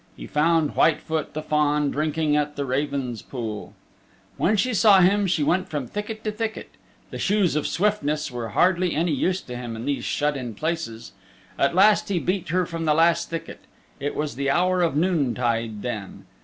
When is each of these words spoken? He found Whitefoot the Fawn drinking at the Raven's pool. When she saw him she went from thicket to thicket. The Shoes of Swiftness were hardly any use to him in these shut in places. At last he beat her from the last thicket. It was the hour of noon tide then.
He 0.17 0.25
found 0.25 0.71
Whitefoot 0.71 1.33
the 1.35 1.43
Fawn 1.43 1.91
drinking 1.91 2.35
at 2.35 2.55
the 2.55 2.65
Raven's 2.65 3.21
pool. 3.21 3.75
When 4.35 4.57
she 4.57 4.73
saw 4.73 4.99
him 5.01 5.27
she 5.27 5.43
went 5.43 5.69
from 5.69 5.85
thicket 5.85 6.23
to 6.23 6.31
thicket. 6.31 6.69
The 7.11 7.19
Shoes 7.19 7.55
of 7.55 7.67
Swiftness 7.67 8.31
were 8.31 8.47
hardly 8.49 8.95
any 8.95 9.11
use 9.13 9.41
to 9.41 9.55
him 9.55 9.75
in 9.75 9.85
these 9.85 10.03
shut 10.03 10.35
in 10.35 10.55
places. 10.55 11.11
At 11.59 11.75
last 11.75 12.09
he 12.09 12.17
beat 12.17 12.49
her 12.49 12.65
from 12.65 12.85
the 12.85 12.95
last 12.95 13.29
thicket. 13.29 13.59
It 13.99 14.15
was 14.15 14.33
the 14.33 14.49
hour 14.49 14.81
of 14.81 14.95
noon 14.95 15.35
tide 15.35 15.83
then. 15.83 16.25